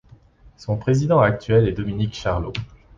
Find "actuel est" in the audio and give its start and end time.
1.19-1.73